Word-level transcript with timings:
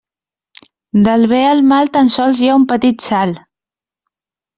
Del 1.07 1.25
bé 1.33 1.41
al 1.49 1.61
mal 1.71 1.91
tan 1.97 2.09
sols 2.15 2.41
hi 2.45 2.49
ha 2.49 2.55
un 2.61 2.65
petit 2.73 3.07
salt. 3.09 3.43